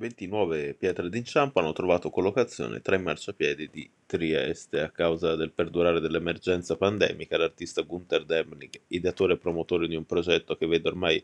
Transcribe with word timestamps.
20 0.00 0.26
nuove 0.28 0.72
pietre 0.72 1.10
d'inciampo 1.10 1.60
hanno 1.60 1.74
trovato 1.74 2.08
collocazione 2.08 2.80
tra 2.80 2.96
i 2.96 3.02
marciapiedi 3.02 3.68
di 3.70 3.90
Trieste. 4.06 4.80
A 4.80 4.88
causa 4.88 5.36
del 5.36 5.52
perdurare 5.52 6.00
dell'emergenza 6.00 6.74
pandemica, 6.74 7.36
l'artista 7.36 7.82
Gunther 7.82 8.24
Demnig, 8.24 8.80
ideatore 8.86 9.34
e 9.34 9.36
promotore 9.36 9.86
di 9.88 9.96
un 9.96 10.06
progetto 10.06 10.56
che 10.56 10.66
vede 10.66 10.88
ormai 10.88 11.22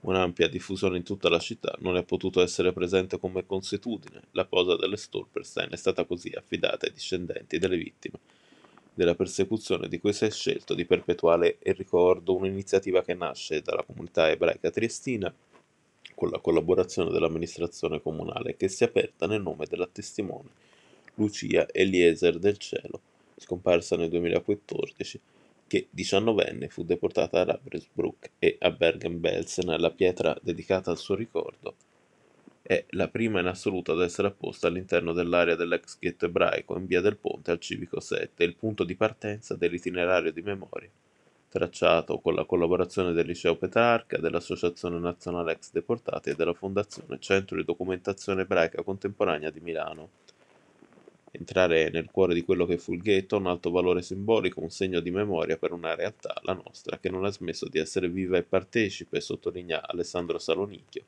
un'ampia 0.00 0.48
diffusione 0.48 0.96
in 0.96 1.04
tutta 1.04 1.28
la 1.28 1.38
città, 1.38 1.76
non 1.82 1.96
è 1.96 2.02
potuto 2.02 2.42
essere 2.42 2.72
presente 2.72 3.16
come 3.20 3.46
consuetudine. 3.46 4.22
La 4.32 4.44
posa 4.44 4.74
delle 4.74 4.96
Stolperstein 4.96 5.70
è 5.70 5.76
stata 5.76 6.04
così 6.04 6.32
affidata 6.34 6.86
ai 6.86 6.92
discendenti 6.92 7.58
delle 7.60 7.76
vittime 7.76 8.18
della 8.92 9.14
persecuzione 9.14 9.86
di 9.86 10.00
cui 10.00 10.12
si 10.12 10.24
è 10.24 10.30
scelto 10.30 10.74
di 10.74 10.84
perpetuare 10.84 11.58
il 11.62 11.74
ricordo, 11.74 12.34
un'iniziativa 12.34 13.02
che 13.02 13.14
nasce 13.14 13.60
dalla 13.60 13.84
comunità 13.84 14.30
ebraica 14.30 14.70
triestina 14.70 15.32
con 16.14 16.30
la 16.30 16.38
collaborazione 16.38 17.10
dell'amministrazione 17.10 18.00
comunale 18.00 18.56
che 18.56 18.68
si 18.68 18.84
è 18.84 18.86
aperta 18.86 19.26
nel 19.26 19.42
nome 19.42 19.66
della 19.66 19.88
testimone 19.90 20.50
Lucia 21.14 21.66
Eliezer 21.70 22.38
del 22.38 22.58
Cielo, 22.58 23.00
scomparsa 23.36 23.96
nel 23.96 24.08
2014, 24.08 25.20
che 25.66 25.86
diciannovenne 25.90 26.68
fu 26.68 26.84
deportata 26.84 27.40
a 27.40 27.44
Ravensbrück 27.44 28.32
e 28.38 28.56
a 28.58 28.70
Bergen-Belsen. 28.70 29.78
La 29.78 29.90
pietra 29.90 30.36
dedicata 30.42 30.90
al 30.90 30.98
suo 30.98 31.14
ricordo 31.14 31.76
è 32.62 32.84
la 32.90 33.08
prima 33.08 33.40
in 33.40 33.46
assoluto 33.46 33.92
ad 33.92 34.02
essere 34.02 34.28
apposta 34.28 34.66
all'interno 34.66 35.12
dell'area 35.12 35.54
dell'ex 35.54 35.98
ghetto 35.98 36.24
ebraico 36.26 36.76
in 36.76 36.86
via 36.86 37.00
del 37.00 37.16
Ponte 37.16 37.50
al 37.50 37.60
Civico 37.60 38.00
7, 38.00 38.42
il 38.42 38.56
punto 38.56 38.84
di 38.84 38.96
partenza 38.96 39.54
dell'itinerario 39.54 40.32
di 40.32 40.42
memoria 40.42 40.90
tracciato 41.54 42.18
con 42.18 42.34
la 42.34 42.44
collaborazione 42.44 43.12
del 43.12 43.26
Liceo 43.26 43.54
Petrarca, 43.54 44.18
dell'Associazione 44.18 44.98
Nazionale 44.98 45.52
Ex 45.52 45.70
Deportati 45.70 46.30
e 46.30 46.34
della 46.34 46.52
Fondazione 46.52 47.20
Centro 47.20 47.56
di 47.56 47.62
Documentazione 47.62 48.42
Ebraica 48.42 48.82
Contemporanea 48.82 49.50
di 49.50 49.60
Milano. 49.60 50.08
Entrare 51.30 51.90
nel 51.90 52.10
cuore 52.10 52.34
di 52.34 52.42
quello 52.42 52.66
che 52.66 52.76
fu 52.76 52.92
il 52.92 53.02
ghetto 53.02 53.36
ha 53.36 53.38
un 53.38 53.46
alto 53.46 53.70
valore 53.70 54.02
simbolico, 54.02 54.60
un 54.60 54.70
segno 54.70 54.98
di 54.98 55.12
memoria 55.12 55.56
per 55.56 55.70
una 55.70 55.94
realtà, 55.94 56.34
la 56.42 56.54
nostra, 56.54 56.98
che 56.98 57.08
non 57.08 57.24
ha 57.24 57.30
smesso 57.30 57.68
di 57.68 57.78
essere 57.78 58.08
viva 58.08 58.36
e 58.36 58.42
partecipe, 58.42 59.20
sottolinea 59.20 59.86
Alessandro 59.86 60.40
Salonicchio, 60.40 61.04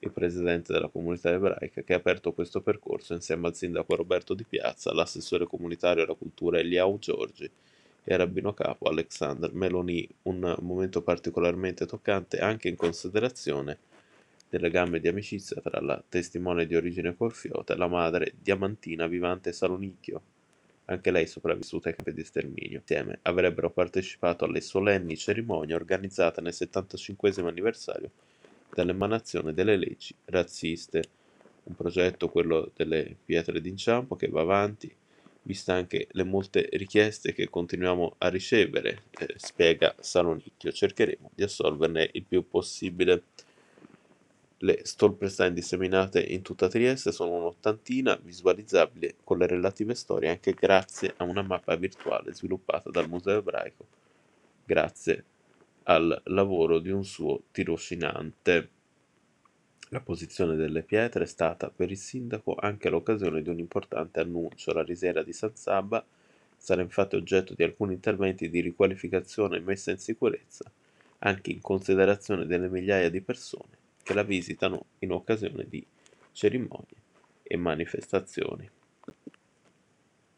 il 0.00 0.10
presidente 0.10 0.70
della 0.70 0.88
comunità 0.88 1.30
ebraica, 1.30 1.80
che 1.80 1.94
ha 1.94 1.96
aperto 1.96 2.34
questo 2.34 2.60
percorso 2.60 3.14
insieme 3.14 3.46
al 3.46 3.54
sindaco 3.54 3.96
Roberto 3.96 4.34
Di 4.34 4.44
Piazza, 4.44 4.92
l'assessore 4.92 5.46
comunitario 5.46 6.04
alla 6.04 6.12
cultura 6.12 6.58
Eliau 6.58 6.98
Giorgi, 6.98 7.50
e 8.10 8.16
rabbino 8.16 8.54
capo 8.54 8.88
Alexander 8.88 9.52
Meloni, 9.52 10.08
un 10.22 10.56
momento 10.62 11.02
particolarmente 11.02 11.84
toccante 11.84 12.38
anche 12.38 12.66
in 12.66 12.74
considerazione 12.74 13.80
del 14.48 14.62
legame 14.62 14.98
di 14.98 15.08
amicizia 15.08 15.60
tra 15.60 15.78
la 15.82 16.02
testimone 16.08 16.66
di 16.66 16.74
origine 16.74 17.14
corfiota 17.14 17.74
e 17.74 17.76
la 17.76 17.86
madre 17.86 18.32
diamantina 18.40 19.06
vivante 19.06 19.52
Salonicchio, 19.52 20.22
anche 20.86 21.10
lei 21.10 21.26
sopravvissuta 21.26 21.90
ai 21.90 21.96
campi 21.96 22.14
di 22.14 22.24
sterminio. 22.24 22.78
Insieme 22.78 23.18
avrebbero 23.20 23.68
partecipato 23.68 24.46
alle 24.46 24.62
solenni 24.62 25.18
cerimonie 25.18 25.74
organizzate 25.74 26.40
nel 26.40 26.54
75 26.54 27.30
anniversario 27.46 28.10
dell'emanazione 28.72 29.52
delle 29.52 29.76
leggi 29.76 30.14
razziste, 30.24 31.02
un 31.64 31.76
progetto, 31.76 32.30
quello 32.30 32.70
delle 32.74 33.14
pietre 33.22 33.60
d'inciampo, 33.60 34.16
che 34.16 34.28
va 34.28 34.40
avanti 34.40 34.90
viste 35.42 35.72
anche 35.72 36.08
le 36.10 36.24
molte 36.24 36.68
richieste 36.72 37.32
che 37.32 37.48
continuiamo 37.48 38.16
a 38.18 38.28
ricevere, 38.28 39.04
eh, 39.18 39.34
spiega 39.36 39.94
Salonicchio, 39.98 40.72
cercheremo 40.72 41.30
di 41.34 41.42
assolverne 41.42 42.10
il 42.12 42.24
più 42.24 42.46
possibile. 42.46 43.22
Le 44.58 44.80
Stolperstein 44.82 45.54
disseminate 45.54 46.20
in 46.20 46.42
tutta 46.42 46.68
Trieste 46.68 47.12
sono 47.12 47.36
un'ottantina, 47.36 48.18
visualizzabili 48.20 49.16
con 49.22 49.38
le 49.38 49.46
relative 49.46 49.94
storie 49.94 50.30
anche 50.30 50.52
grazie 50.52 51.14
a 51.16 51.24
una 51.24 51.42
mappa 51.42 51.76
virtuale 51.76 52.34
sviluppata 52.34 52.90
dal 52.90 53.08
Museo 53.08 53.38
Ebraico, 53.38 53.86
grazie 54.64 55.24
al 55.84 56.20
lavoro 56.24 56.80
di 56.80 56.90
un 56.90 57.04
suo 57.04 57.44
tirocinante. 57.52 58.70
La 59.90 60.00
posizione 60.00 60.54
delle 60.54 60.82
pietre 60.82 61.24
è 61.24 61.26
stata 61.26 61.70
per 61.70 61.90
il 61.90 61.96
sindaco 61.96 62.54
anche 62.54 62.90
l'occasione 62.90 63.40
di 63.40 63.48
un 63.48 63.58
importante 63.58 64.20
annuncio. 64.20 64.74
La 64.74 64.82
risiera 64.82 65.22
di 65.22 65.32
San 65.32 65.56
Saba 65.56 66.04
sarà 66.58 66.82
infatti 66.82 67.16
oggetto 67.16 67.54
di 67.54 67.62
alcuni 67.62 67.94
interventi 67.94 68.50
di 68.50 68.60
riqualificazione 68.60 69.56
e 69.56 69.60
messa 69.60 69.90
in 69.90 69.96
sicurezza, 69.96 70.70
anche 71.20 71.52
in 71.52 71.62
considerazione 71.62 72.44
delle 72.44 72.68
migliaia 72.68 73.08
di 73.08 73.22
persone 73.22 73.78
che 74.02 74.12
la 74.12 74.24
visitano 74.24 74.84
in 74.98 75.12
occasione 75.12 75.64
di 75.66 75.82
cerimonie 76.32 77.02
e 77.42 77.56
manifestazioni. 77.56 78.68